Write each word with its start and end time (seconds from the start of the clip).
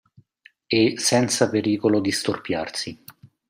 E 0.65 0.93
senza 0.97 1.47
pericolo 1.47 1.99
di 1.99 2.09
storpiarsi. 2.11 3.03